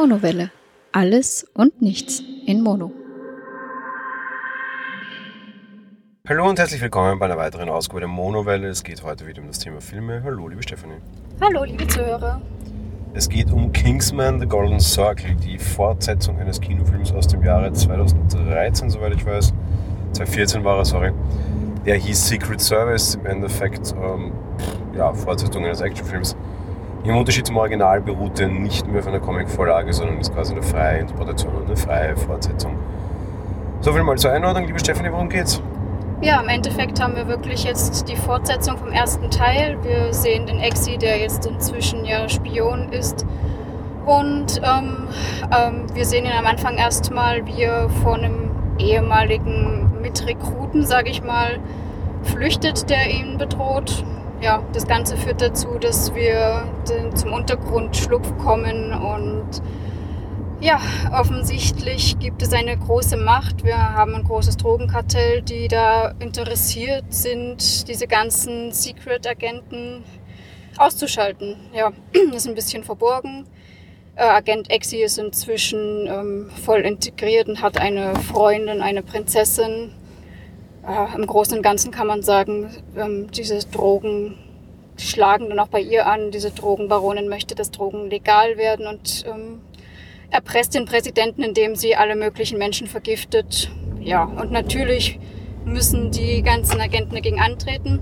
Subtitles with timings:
[0.00, 0.52] Monowelle.
[0.92, 2.92] Alles und nichts in Mono.
[6.28, 8.68] Hallo und herzlich willkommen bei einer weiteren Ausgabe der Monowelle.
[8.68, 10.22] Es geht heute wieder um das Thema Filme.
[10.22, 10.98] Hallo, liebe Stefanie.
[11.40, 12.40] Hallo, liebe Zuhörer.
[13.12, 18.90] Es geht um Kingsman The Golden Circle, die Fortsetzung eines Kinofilms aus dem Jahre 2013,
[18.90, 19.52] soweit ich weiß.
[20.12, 21.12] 2014 war er, sorry.
[21.84, 24.30] Der hieß Secret Service, im Endeffekt ähm,
[24.96, 26.36] ja, Fortsetzung eines Actionfilms.
[27.04, 30.62] Im Unterschied zum Original beruht er nicht mehr auf einer Comic-Vorlage, sondern ist quasi eine
[30.62, 32.76] freie Interpretation und eine freie Fortsetzung.
[33.80, 35.62] So viel mal zur Einordnung, liebe Stephanie, worum geht's?
[36.20, 39.78] Ja, im Endeffekt haben wir wirklich jetzt die Fortsetzung vom ersten Teil.
[39.84, 43.24] Wir sehen den Exi, der jetzt inzwischen ja Spion ist.
[44.04, 45.06] Und ähm,
[45.56, 51.22] ähm, wir sehen ihn am Anfang erstmal, wie er vor einem ehemaligen Mitrekruten, sage ich
[51.22, 51.60] mal,
[52.24, 54.04] flüchtet, der ihn bedroht
[54.40, 56.64] ja, das Ganze führt dazu, dass wir
[57.14, 59.62] zum Untergrundschlupf kommen und
[60.60, 60.80] ja,
[61.12, 63.64] offensichtlich gibt es eine große Macht.
[63.64, 70.02] Wir haben ein großes Drogenkartell, die da interessiert sind, diese ganzen Secret-Agenten
[70.76, 71.56] auszuschalten.
[71.72, 71.92] Ja,
[72.32, 73.46] das ist ein bisschen verborgen.
[74.16, 79.92] Äh, Agent Exi ist inzwischen ähm, voll integriert und hat eine Freundin, eine Prinzessin
[80.88, 84.36] äh, im Großen und Ganzen kann man sagen, ähm, diese Drogen
[84.96, 86.30] schlagen dann auch bei ihr an.
[86.30, 89.60] Diese Drogenbaronin möchte, dass Drogen legal werden und ähm,
[90.30, 93.70] erpresst den Präsidenten, indem sie alle möglichen Menschen vergiftet.
[94.00, 95.18] Ja, und natürlich
[95.64, 98.00] müssen die ganzen Agenten dagegen antreten.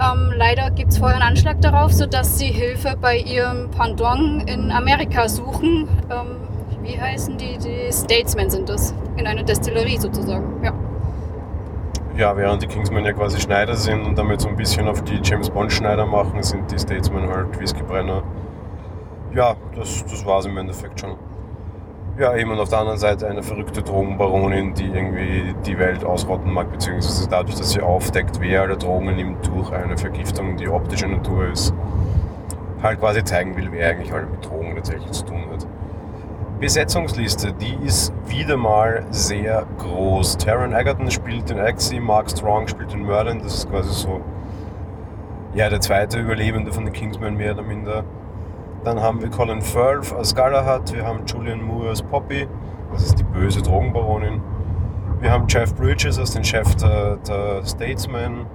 [0.00, 4.70] Ähm, leider gibt es vorher einen Anschlag darauf, sodass sie Hilfe bei ihrem Pendant in
[4.70, 5.88] Amerika suchen.
[6.10, 6.48] Ähm,
[6.82, 7.58] wie heißen die?
[7.58, 8.94] Die Statesmen sind das.
[9.16, 10.64] In einer Destillerie sozusagen.
[10.64, 10.74] Ja
[12.16, 15.20] ja, während die Kingsmen ja quasi Schneider sind und damit so ein bisschen auf die
[15.22, 18.22] James Bond Schneider machen, sind die Statesmen halt Whiskybrenner.
[19.34, 21.16] Ja, das, das war es im Endeffekt schon.
[22.18, 26.52] Ja, eben und auf der anderen Seite eine verrückte Drogenbaronin, die irgendwie die Welt ausrotten
[26.52, 31.08] mag, beziehungsweise dadurch, dass sie aufdeckt, wer alle Drogen nimmt durch eine Vergiftung, die optischer
[31.08, 31.72] Natur ist,
[32.82, 35.66] halt quasi zeigen will, wer eigentlich alle mit Drogen tatsächlich zu tun hat.
[36.62, 40.36] Besetzungsliste, die ist wieder mal sehr groß.
[40.36, 44.20] Taron Egerton spielt den Axie, Mark Strong spielt den Merlin, das ist quasi so
[45.54, 48.04] ja, der zweite Überlebende von den Kingsmen mehr oder minder.
[48.84, 52.46] Dann haben wir Colin Firth als Galahad, wir haben Julian Moore als Poppy,
[52.92, 54.40] das ist die böse Drogenbaronin.
[55.18, 58.46] Wir haben Jeff Bridges als den Chef der, der Statesman.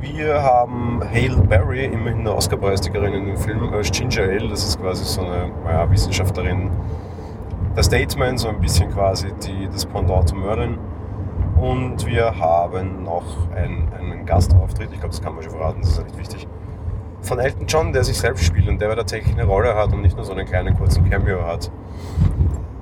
[0.00, 4.48] Wir haben Hale Berry, immerhin eine Oscar-Preisträgerin in dem Film, als Ginger Ale.
[4.48, 6.70] Das ist quasi so eine ja, Wissenschaftlerin
[7.76, 10.78] der Statesman, so ein bisschen quasi die, das Pendant zu Merlin.
[11.60, 15.90] Und wir haben noch einen, einen Gastauftritt, ich glaube, das kann man schon verraten, das
[15.90, 16.48] ist ja nicht wichtig,
[17.22, 20.16] von Elton John, der sich selbst spielt und der tatsächlich eine Rolle hat und nicht
[20.16, 21.70] nur so einen kleinen kurzen Cameo hat.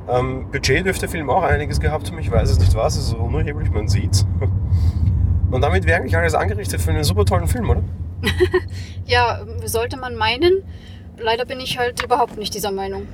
[0.08, 3.08] Ähm, Budget dürfte der Film auch einiges gehabt haben, ich weiß es nicht was, es
[3.08, 4.26] ist unerheblich, man sieht's.
[5.52, 7.82] Und damit wäre eigentlich alles angerichtet für einen super tollen Film, oder?
[9.06, 10.62] ja, sollte man meinen.
[11.18, 13.06] Leider bin ich halt überhaupt nicht dieser Meinung.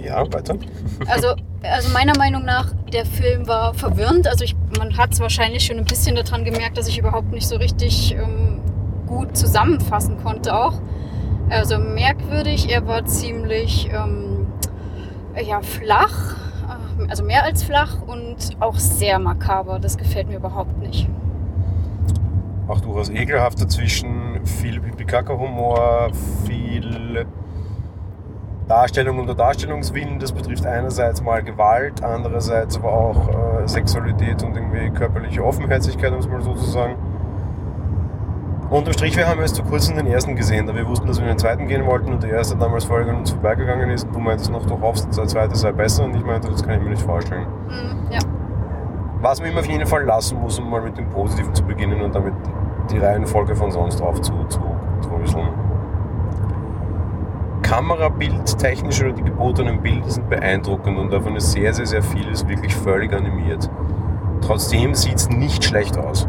[0.00, 0.56] Ja, weiter.
[1.08, 4.28] also, also meiner Meinung nach, der Film war verwirrend.
[4.28, 7.48] Also ich, man hat es wahrscheinlich schon ein bisschen daran gemerkt, dass ich überhaupt nicht
[7.48, 8.60] so richtig ähm,
[9.08, 10.80] gut zusammenfassen konnte auch.
[11.50, 14.46] Also merkwürdig, er war ziemlich ähm,
[15.44, 16.36] ja, flach
[17.08, 19.78] also mehr als flach und auch sehr makaber.
[19.78, 21.08] Das gefällt mir überhaupt nicht.
[22.66, 26.10] Auch durchaus ekelhaft dazwischen, viel Pipi-Kaka-Humor,
[26.46, 27.26] viel
[28.68, 30.18] Darstellung unter Darstellungswillen.
[30.18, 36.18] Das betrifft einerseits mal Gewalt, andererseits aber auch äh, Sexualität und irgendwie körperliche Offenherzigkeit, um
[36.18, 36.96] es mal so zu sagen.
[38.74, 41.22] Unterm Strich, wir haben erst vor kurzem den ersten gesehen, da wir wussten, dass wir
[41.22, 44.08] in den zweiten gehen wollten und der erste damals völlig an uns vorbeigegangen ist.
[44.12, 46.82] Du meintest noch, du hoffst, der zweite sei besser und ich meinte, das kann ich
[46.82, 47.46] mir nicht vorstellen.
[47.68, 48.18] Mhm, ja.
[49.20, 52.02] Was man ihm auf jeden Fall lassen muss, um mal mit dem Positiven zu beginnen
[52.02, 52.34] und damit
[52.90, 54.58] die Reihenfolge von sonst auf zu, zu
[55.02, 55.50] dröseln.
[57.62, 62.48] Kamerabild, technisch oder die gebotenen Bilder sind beeindruckend und davon ist sehr, sehr, sehr vieles
[62.48, 63.70] wirklich völlig animiert.
[64.40, 66.26] Trotzdem sieht es nicht schlecht aus.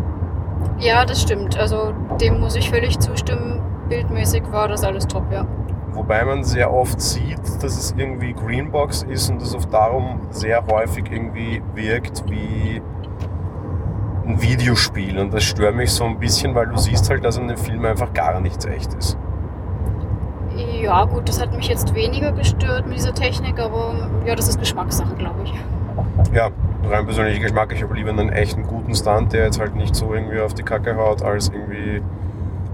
[0.79, 1.57] Ja, das stimmt.
[1.57, 3.61] Also dem muss ich völlig zustimmen.
[3.89, 5.45] Bildmäßig war das alles top, ja.
[5.93, 10.65] Wobei man sehr oft sieht, dass es irgendwie Greenbox ist und das oft darum sehr
[10.69, 12.81] häufig irgendwie wirkt wie
[14.25, 15.17] ein Videospiel.
[15.19, 17.85] Und das stört mich so ein bisschen, weil du siehst halt, dass in dem Film
[17.85, 19.17] einfach gar nichts echt ist.
[20.55, 24.59] Ja, gut, das hat mich jetzt weniger gestört mit dieser Technik, aber ja, das ist
[24.59, 25.53] Geschmackssache, glaube ich.
[26.33, 26.49] Ja,
[26.89, 27.71] rein persönlicher Geschmack.
[27.73, 30.63] Ich habe lieber einen echten guten Stunt, der jetzt halt nicht so irgendwie auf die
[30.63, 32.01] Kacke haut, als irgendwie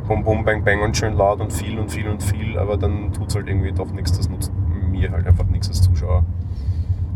[0.07, 3.13] bum bum bang bang und schön laut und viel und viel und viel, aber dann
[3.13, 4.17] tut es halt irgendwie doch nichts.
[4.17, 4.51] Das nutzt
[4.89, 6.23] mir halt einfach nichts als Zuschauer.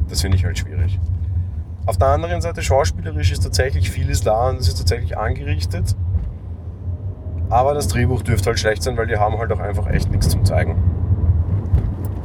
[0.07, 0.99] Das finde ich halt schwierig.
[1.85, 5.95] Auf der anderen Seite, schauspielerisch ist tatsächlich vieles da und es ist tatsächlich angerichtet.
[7.49, 10.29] Aber das Drehbuch dürfte halt schlecht sein, weil die haben halt auch einfach echt nichts
[10.29, 10.75] zum Zeigen.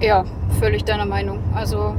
[0.01, 0.25] Ja,
[0.59, 1.41] völlig deiner Meinung.
[1.55, 1.95] Also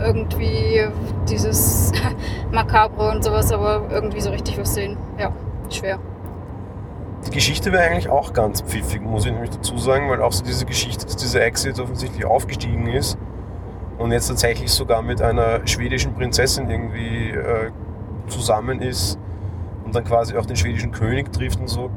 [0.00, 0.86] irgendwie
[1.28, 1.92] dieses
[2.52, 4.96] Makabre und sowas, aber irgendwie so richtig was sehen.
[5.18, 5.32] Ja,
[5.70, 5.98] schwer.
[7.26, 10.44] Die Geschichte wäre eigentlich auch ganz pfiffig, muss ich nämlich dazu sagen, weil auch so
[10.44, 13.16] diese Geschichte, dass dieser Exit offensichtlich aufgestiegen ist
[13.96, 17.70] und jetzt tatsächlich sogar mit einer schwedischen Prinzessin irgendwie äh,
[18.26, 19.18] zusammen ist
[19.84, 21.90] und dann quasi auch den schwedischen König trifft und so.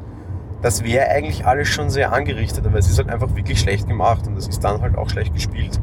[0.62, 4.26] Das wäre eigentlich alles schon sehr angerichtet, aber es ist halt einfach wirklich schlecht gemacht
[4.26, 5.78] und das ist dann halt auch schlecht gespielt.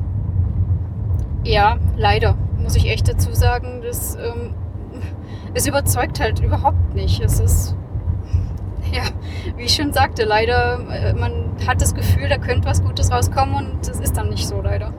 [1.46, 3.82] Ja, leider, muss ich echt dazu sagen.
[3.84, 4.56] Das, ähm,
[5.54, 7.22] es überzeugt halt überhaupt nicht.
[7.22, 7.76] Es ist,
[8.92, 9.04] ja,
[9.56, 13.56] wie ich schon sagte, leider, äh, man hat das Gefühl, da könnte was Gutes rauskommen
[13.56, 14.92] und das ist dann nicht so, leider.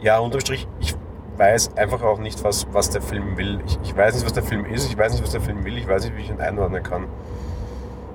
[0.00, 0.94] Ja, unterm Strich, ich
[1.36, 3.60] weiß einfach auch nicht, was, was der Film will.
[3.66, 5.76] Ich, ich weiß nicht, was der Film ist, ich weiß nicht, was der Film will,
[5.76, 7.04] ich weiß nicht, wie ich ihn einordnen kann.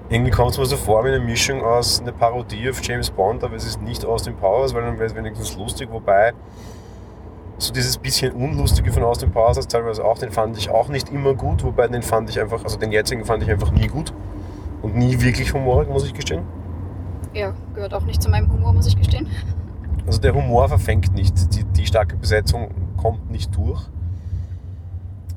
[0.10, 3.44] Irgendwie kommt es mir so vor wie eine Mischung aus einer Parodie auf James Bond,
[3.44, 6.34] aber es ist nicht Austin Powers, weil dann wäre es wenigstens lustig, wobei
[7.58, 11.10] so dieses bisschen Unlustige von Austin Powers als teilweise auch, den fand ich auch nicht
[11.10, 14.14] immer gut, wobei den fand ich einfach, also den jetzigen fand ich einfach nie gut
[14.82, 16.44] und nie wirklich humorig, muss ich gestehen.
[17.34, 19.28] Ja, gehört auch nicht zu meinem Humor, muss ich gestehen.
[20.06, 23.82] Also der Humor verfängt nicht, die, die starke Besetzung kommt nicht durch.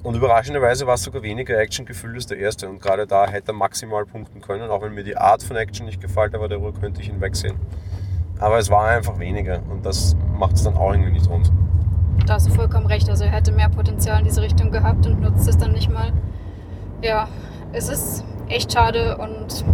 [0.02, 2.68] Und überraschenderweise war es sogar weniger Action-Gefühl als der erste.
[2.68, 5.84] Und gerade da hätte er maximal punkten können, auch wenn mir die Art von Action
[5.86, 7.56] nicht gefällt, aber darüber könnte ich hinwegsehen.
[8.38, 11.52] Aber es war einfach weniger und das macht es dann auch irgendwie nicht rund.
[12.26, 13.10] Da hast du vollkommen recht.
[13.10, 16.12] Also er hätte mehr Potenzial in diese Richtung gehabt und nutzt es dann nicht mal.
[17.02, 17.28] Ja,
[17.72, 19.64] es ist echt schade und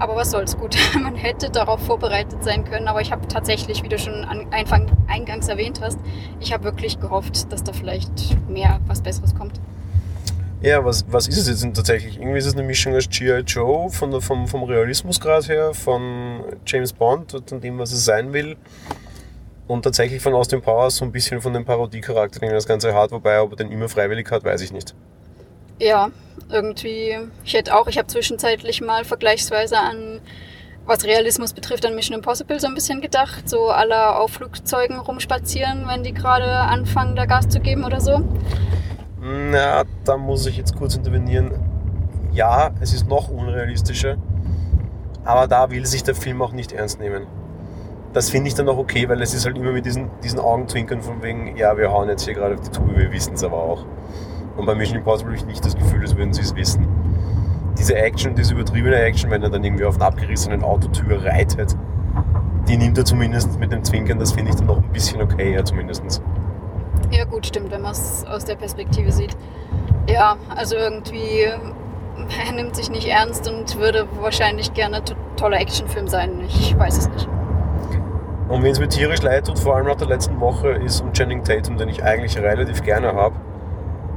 [0.00, 0.76] aber was soll's gut.
[1.00, 4.46] Man hätte darauf vorbereitet sein können, aber ich habe tatsächlich, wie du schon an,
[5.06, 5.98] eingangs erwähnt hast,
[6.40, 8.10] ich habe wirklich gehofft, dass da vielleicht
[8.48, 9.60] mehr was Besseres kommt.
[10.62, 12.18] Ja, was, was ist es jetzt tatsächlich?
[12.18, 13.40] Irgendwie ist es eine Mischung aus G.I.
[13.46, 18.32] Joe von der, vom, vom Realismusgrad her, von James Bond und dem, was es sein
[18.32, 18.56] will.
[19.66, 23.12] Und tatsächlich von Austin Powers so ein bisschen von dem Parodiecharakter, den das Ganze hat,
[23.12, 24.94] wobei ob er den immer freiwillig hat, weiß ich nicht.
[25.80, 26.10] Ja,
[26.50, 30.20] irgendwie, ich hätte auch, ich habe zwischenzeitlich mal vergleichsweise an,
[30.84, 35.86] was Realismus betrifft, an Mission Impossible so ein bisschen gedacht, so alle auf Flugzeugen rumspazieren,
[35.88, 38.22] wenn die gerade anfangen, da Gas zu geben oder so.
[39.22, 41.52] Na, da muss ich jetzt kurz intervenieren.
[42.32, 44.18] Ja, es ist noch unrealistischer,
[45.24, 47.26] aber da will sich der Film auch nicht ernst nehmen.
[48.12, 51.00] Das finde ich dann auch okay, weil es ist halt immer mit diesen, diesen Augenzwinkern
[51.00, 53.56] von wegen, ja, wir hauen jetzt hier gerade auf die Tube, wir wissen es aber
[53.56, 53.86] auch.
[54.56, 56.86] Und bei Mission Impossible habe ich nicht das Gefühl, als würden sie es wissen.
[57.78, 61.76] Diese Action, diese übertriebene Action, wenn er dann irgendwie auf einer abgerissenen Autotür reitet,
[62.68, 65.54] die nimmt er zumindest mit dem Zwinkern, das finde ich dann noch ein bisschen okay,
[65.54, 66.22] ja, zumindest.
[67.10, 69.36] Ja, gut, stimmt, wenn man es aus der Perspektive sieht.
[70.08, 71.44] Ja, also irgendwie,
[72.46, 75.02] er nimmt sich nicht ernst und würde wahrscheinlich gerne ein
[75.36, 76.40] toller Actionfilm sein.
[76.46, 77.28] Ich weiß es nicht.
[78.48, 81.12] Und wenn es mir tierisch leid tut, vor allem nach der letzten Woche, ist um
[81.12, 83.36] Channing Tatum, den ich eigentlich relativ gerne habe,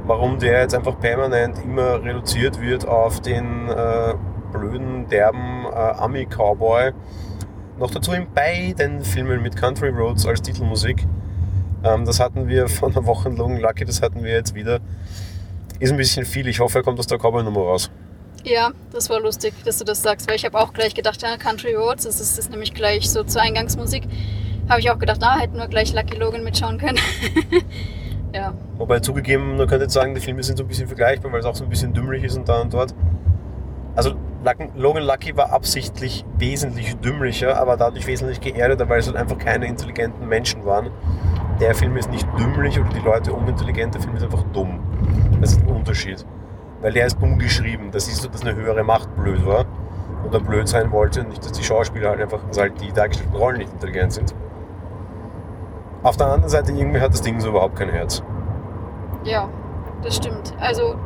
[0.06, 4.14] warum der jetzt einfach permanent immer reduziert wird auf den äh,
[4.52, 6.92] blöden, derben äh, Ami-Cowboy.
[7.78, 11.06] Noch dazu in beiden Filmen mit Country Roads als Titelmusik.
[11.82, 14.80] Ähm, das hatten wir von der Woche Logan Lucky, das hatten wir jetzt wieder.
[15.80, 16.46] Ist ein bisschen viel.
[16.46, 17.90] Ich hoffe, er kommt aus der Cowboy-Nummer raus.
[18.44, 21.36] Ja, das war lustig, dass du das sagst, weil ich habe auch gleich gedacht, ja,
[21.38, 24.04] Country Roads, das ist, das ist nämlich gleich so zur Eingangsmusik.
[24.68, 26.98] Habe ich auch gedacht, na, hätten wir gleich Lucky Logan mitschauen können.
[28.34, 28.52] Ja.
[28.78, 31.46] Wobei zugegeben, man könnte jetzt sagen, die Filme sind so ein bisschen vergleichbar, weil es
[31.46, 32.92] auch so ein bisschen dümmlich ist und da und dort.
[33.94, 34.14] Also
[34.74, 39.66] Logan Lucky war absichtlich wesentlich dümmlicher, aber dadurch wesentlich geerdeter, weil es halt einfach keine
[39.66, 40.90] intelligenten Menschen waren.
[41.60, 44.80] Der Film ist nicht dümmlich oder die Leute unintelligent, der Film ist einfach dumm.
[45.40, 46.26] Das ist ein Unterschied.
[46.82, 47.90] Weil der ist dumm geschrieben.
[47.92, 49.64] Das ist so, dass eine höhere Macht blöd war
[50.26, 53.36] oder blöd sein wollte und nicht, dass die Schauspieler halt einfach, also halt die dargestellten
[53.36, 54.34] Rollen nicht intelligent sind.
[56.04, 58.22] Auf der anderen Seite, irgendwie hat das Ding so überhaupt kein Herz.
[59.24, 59.48] Ja,
[60.02, 60.54] das stimmt.
[60.60, 60.96] Also,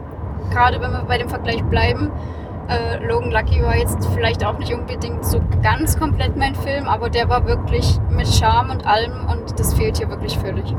[0.51, 2.11] gerade wenn wir bei dem Vergleich bleiben,
[2.69, 7.11] äh, Logan Lucky war jetzt vielleicht auch nicht unbedingt so ganz komplett mein Film, aber
[7.11, 10.75] der war wirklich mit Charme und allem und das fehlt hier wirklich völlig.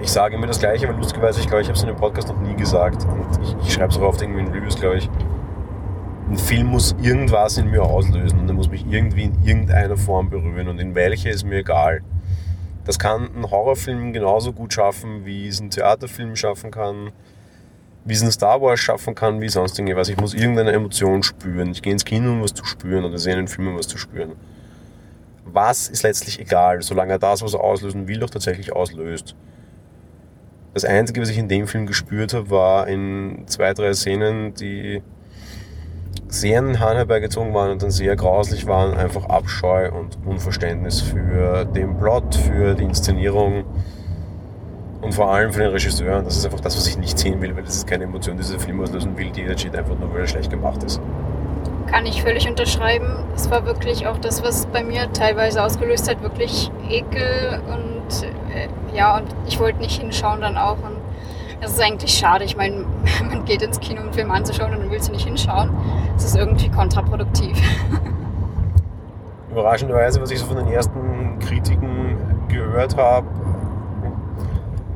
[0.00, 2.28] Ich sage immer das Gleiche, weil lustigerweise, ich glaube, ich habe es in dem Podcast
[2.28, 5.10] noch nie gesagt und ich, ich schreibe es auch oft irgendwie in Reviews, glaube ich.
[6.30, 10.30] Ein Film muss irgendwas in mir auslösen und er muss mich irgendwie in irgendeiner Form
[10.30, 12.00] berühren und in welcher ist mir egal.
[12.84, 17.12] Das kann ein Horrorfilm genauso gut schaffen, wie es ein Theaterfilm schaffen kann,
[18.04, 20.08] wie es ein Star Wars schaffen kann, wie sonst irgendwas.
[20.08, 21.70] Ich muss irgendeine Emotion spüren.
[21.72, 23.98] Ich gehe ins Kino, um was zu spüren, oder sehe einen Film, um was zu
[23.98, 24.32] spüren.
[25.44, 29.34] was ist letztlich egal, solange er das, was er auslösen will, doch tatsächlich auslöst.
[30.74, 35.02] Das Einzige, was ich in dem Film gespürt habe, war in zwei, drei Szenen, die
[36.30, 41.64] sehr den Hahn herbeigezogen waren und dann sehr grauslich waren, einfach Abscheu und Unverständnis für
[41.64, 43.64] den Plot, für die Inszenierung
[45.02, 46.18] und vor allem für den Regisseur.
[46.18, 48.36] Und das ist einfach das, was ich nicht sehen will, weil das ist keine Emotion,
[48.36, 51.00] die dieser Film auslösen will, die entsteht einfach nur, weil er schlecht gemacht ist.
[51.88, 53.24] Kann ich völlig unterschreiben.
[53.34, 58.22] Es war wirklich auch das, was bei mir teilweise ausgelöst hat, wirklich Ekel und
[58.54, 60.78] äh, ja, und ich wollte nicht hinschauen dann auch.
[60.78, 60.99] Und
[61.60, 62.44] das ist eigentlich schade.
[62.44, 62.84] Ich meine,
[63.28, 65.70] man geht ins Kino, um einen Film anzuschauen und dann willst du nicht hinschauen.
[66.14, 67.56] Das ist irgendwie kontraproduktiv.
[69.50, 72.16] Überraschenderweise, was ich so von den ersten Kritiken
[72.48, 73.26] gehört habe,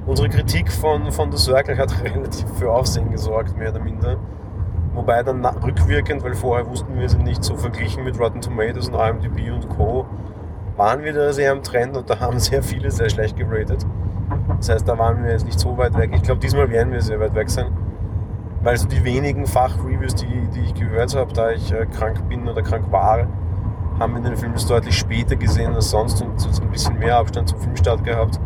[0.06, 4.16] unsere Kritik von, von The Circle hat relativ für Aufsehen gesorgt, mehr oder minder.
[4.94, 8.94] Wobei dann rückwirkend, weil vorher wussten wir sie nicht, so verglichen mit Rotten Tomatoes und
[8.94, 10.06] IMDb und Co.,
[10.76, 13.84] waren wir da sehr am Trend und da haben sehr viele sehr schlecht geratet.
[14.58, 16.10] Das heißt, da waren wir jetzt nicht so weit weg.
[16.14, 17.66] Ich glaube, diesmal werden wir sehr weit weg sein.
[18.62, 22.48] Weil so die wenigen Fachreviews, die, die ich gehört habe, da ich äh, krank bin
[22.48, 23.26] oder krank war,
[23.98, 27.48] haben wir den Film deutlich später gesehen als sonst und so ein bisschen mehr Abstand
[27.48, 28.40] zum Filmstart gehabt.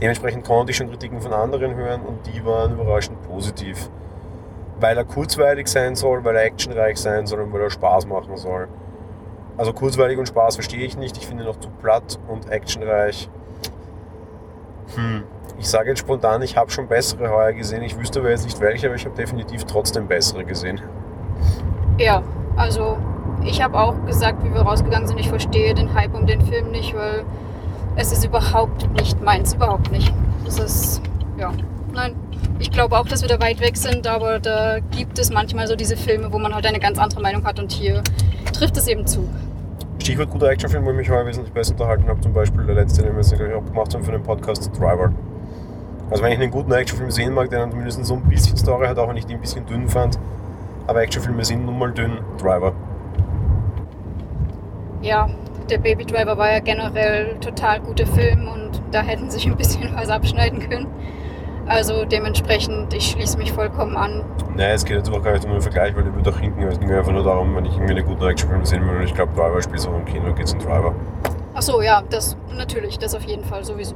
[0.00, 3.90] Dementsprechend konnte ich schon Kritiken von anderen hören und die waren überraschend positiv.
[4.78, 8.36] Weil er kurzweilig sein soll, weil er actionreich sein soll und weil er Spaß machen
[8.36, 8.68] soll.
[9.58, 11.18] Also kurzweilig und Spaß verstehe ich nicht.
[11.18, 13.28] Ich finde ihn noch zu platt und actionreich.
[14.94, 15.24] Hm.
[15.58, 17.82] Ich sage jetzt spontan, ich habe schon bessere heuer gesehen.
[17.82, 20.80] Ich wüsste aber jetzt nicht welche, aber ich habe definitiv trotzdem bessere gesehen.
[21.98, 22.22] Ja,
[22.56, 22.96] also
[23.44, 26.70] ich habe auch gesagt, wie wir rausgegangen sind, ich verstehe den Hype um den Film
[26.70, 27.24] nicht, weil
[27.96, 30.12] es ist überhaupt nicht meins, überhaupt nicht.
[30.44, 31.02] Das ist,
[31.38, 31.52] ja,
[31.92, 32.14] nein.
[32.58, 35.76] Ich glaube auch, dass wir da weit weg sind, aber da gibt es manchmal so
[35.76, 38.02] diese Filme, wo man halt eine ganz andere Meinung hat und hier
[38.52, 39.28] trifft es eben zu.
[40.00, 43.02] Stichwort guter Actionfilm, wo ich mich heuer wesentlich besser unterhalten habe, zum Beispiel der letzte,
[43.02, 45.12] den wir jetzt auch gemacht haben für den Podcast, Driver.
[46.10, 48.86] Also wenn ich einen guten Actionfilm sehen mag, der dann zumindest so ein bisschen Story
[48.86, 50.18] hat, auch wenn ich die ein bisschen dünn fand,
[50.86, 52.72] aber Actionfilme sind nun mal dünn, Driver.
[55.02, 55.28] Ja,
[55.70, 59.94] der Baby Driver war ja generell total guter Film und da hätten sich ein bisschen
[59.94, 60.88] was abschneiden können.
[61.70, 64.24] Also dementsprechend, ich schließe mich vollkommen an.
[64.56, 66.64] Nein, es geht jetzt auch gar nicht um den Vergleich, weil der wird auch hinken.
[66.64, 69.14] Es ging einfach nur darum, wenn ich irgendwie einen guten Actionfilm sehen will und ich
[69.14, 70.92] glaube, Driver spielt auch im Kino, geht es um Driver.
[71.54, 73.94] Ach so, ja, das natürlich, das auf jeden Fall sowieso.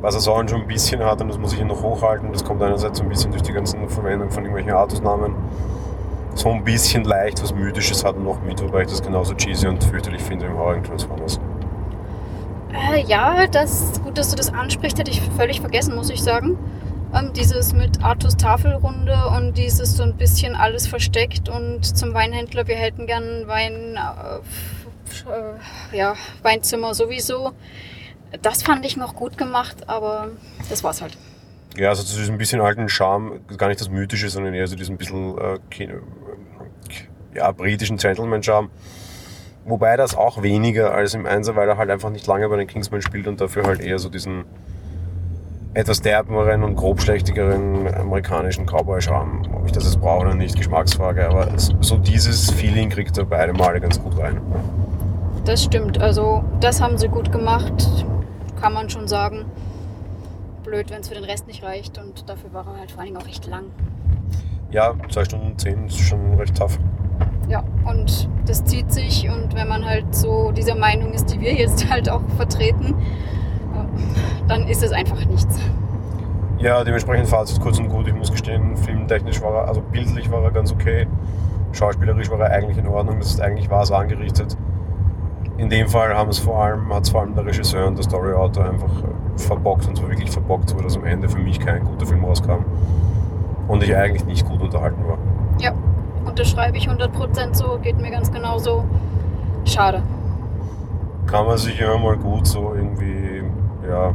[0.00, 2.62] Was er so schon ein bisschen hat, und das muss ich noch hochhalten, das kommt
[2.62, 5.34] einerseits so ein bisschen durch die ganzen Verwendung von irgendwelchen Artusnamen
[6.34, 9.84] so ein bisschen leicht was Mythisches hat noch mit, wobei ich das genauso cheesy und
[9.84, 11.38] fürchterlich finde im heurigen Transformers.
[12.72, 16.56] Äh, ja, das gut, dass du das ansprichst, hätte ich völlig vergessen, muss ich sagen.
[17.14, 22.66] Ähm, dieses mit Artus Tafelrunde und dieses so ein bisschen alles versteckt und zum Weinhändler,
[22.66, 24.36] wir hätten gern Wein, äh,
[25.30, 27.52] äh, ja, Weinzimmer sowieso.
[28.42, 30.28] Das fand ich noch gut gemacht, aber
[30.68, 31.16] das war's halt.
[31.76, 34.98] Ja, also zu diesem bisschen alten Charme, gar nicht das Mythische, sondern eher so diesen
[34.98, 35.58] bisschen äh,
[37.34, 38.68] ja, britischen Gentleman-Charme.
[39.64, 42.66] Wobei das auch weniger als im Einser, weil er halt einfach nicht lange bei den
[42.66, 44.44] Kingsmen spielt und dafür halt eher so diesen
[45.78, 49.42] etwas derberen und grobschlächtigeren amerikanischen Cowboy-Charme.
[49.54, 51.28] Ob ich das jetzt brauche oder nicht, Geschmacksfrage.
[51.28, 54.40] Aber so dieses Feeling kriegt er beide Male ganz gut rein.
[55.44, 56.00] Das stimmt.
[56.00, 57.72] Also das haben sie gut gemacht,
[58.60, 59.44] kann man schon sagen.
[60.64, 61.96] Blöd, wenn es für den Rest nicht reicht.
[61.96, 63.66] Und dafür war er halt vor allen Dingen auch recht lang.
[64.72, 66.76] Ja, zwei Stunden zehn ist schon recht tough.
[67.48, 71.54] Ja, und das zieht sich und wenn man halt so dieser Meinung ist, die wir
[71.54, 72.94] jetzt halt auch vertreten,
[74.46, 75.58] dann ist es einfach nichts.
[76.58, 78.08] Ja, dementsprechend Fazit kurz und gut.
[78.08, 81.06] Ich muss gestehen, filmtechnisch war er, also bildlich war er ganz okay.
[81.72, 83.18] Schauspielerisch war er eigentlich in Ordnung.
[83.18, 84.56] Das ist eigentlich war es angerichtet.
[85.56, 88.04] In dem Fall haben es vor allem, hat es vor allem der Regisseur und der
[88.04, 88.90] Storyautor einfach
[89.36, 92.64] verbockt und zwar wirklich verbockt, so dass am Ende für mich kein guter Film rauskam.
[93.68, 95.18] Und ich eigentlich nicht gut unterhalten war.
[95.60, 95.72] Ja,
[96.24, 98.84] unterschreibe ich 100% so, geht mir ganz genauso.
[99.64, 100.02] Schade.
[101.26, 103.27] Kann man sich immer mal gut so irgendwie,
[103.88, 104.14] ja,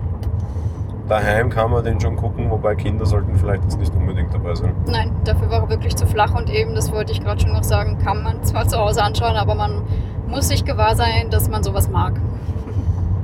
[1.08, 4.74] daheim kann man den schon gucken, wobei Kinder sollten vielleicht jetzt nicht unbedingt dabei sein.
[4.88, 7.64] Nein, dafür war er wirklich zu flach und eben, das wollte ich gerade schon noch
[7.64, 9.84] sagen, kann man zwar zu Hause anschauen, aber man
[10.28, 12.20] muss sich gewahr sein, dass man sowas mag.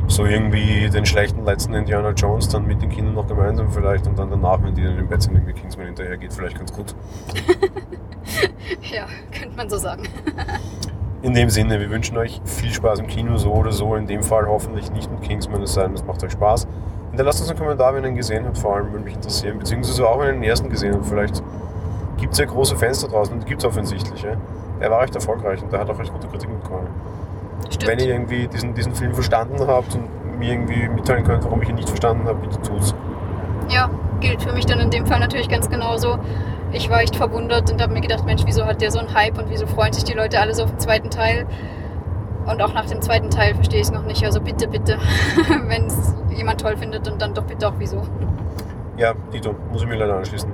[0.08, 4.18] So irgendwie den schlechten letzten Indiana Jones dann mit den Kindern noch gemeinsam vielleicht und
[4.18, 6.96] dann danach, wenn die dann im Bett sind, irgendwie Kingsman hinterher geht, vielleicht ganz gut.
[8.92, 10.04] ja, könnte man so sagen.
[11.22, 13.96] In dem Sinne, wir wünschen euch viel Spaß im Kino, so oder so.
[13.96, 16.66] In dem Fall hoffentlich nicht mit Kingsman, es sei denn, es macht euch Spaß.
[17.10, 19.60] Hinterlasst uns einen Kommentar, wenn ihr ihn gesehen habt, vor allem würde mich interessieren.
[19.60, 21.06] Beziehungsweise auch, wenn ihr den ersten gesehen habt.
[21.06, 21.44] Vielleicht
[22.18, 24.22] gibt es ja große da draußen und gibt es offensichtlich.
[24.22, 24.32] Ja?
[24.80, 26.88] Er war recht erfolgreich und der hat auch recht gute Kritiken bekommen.
[27.70, 27.88] Stimmt.
[27.92, 31.70] Wenn ihr irgendwie diesen, diesen Film verstanden habt und mir irgendwie mitteilen könnt, warum ich
[31.70, 32.96] ihn nicht verstanden habe, bitte tut's.
[33.68, 33.90] Ja,
[34.22, 36.18] gilt für mich dann in dem Fall natürlich ganz genauso.
[36.72, 39.38] Ich war echt verwundert und habe mir gedacht, Mensch, wieso hat der so einen Hype
[39.38, 41.48] und wieso freuen sich die Leute alle so auf den zweiten Teil?
[42.46, 44.24] Und auch nach dem zweiten Teil verstehe ich es noch nicht.
[44.24, 44.98] Also bitte, bitte,
[45.68, 48.02] wenn es jemand toll findet und dann doch bitte auch wieso.
[48.98, 50.52] Ja, Dito, muss ich mir leider anschließen.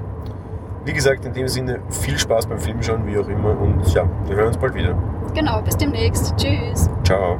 [0.85, 3.59] Wie gesagt, in dem Sinne viel Spaß beim Filmschauen, wie auch immer.
[3.59, 4.95] Und ja, wir hören uns bald wieder.
[5.33, 6.35] Genau, bis demnächst.
[6.37, 6.89] Tschüss.
[7.03, 7.39] Ciao.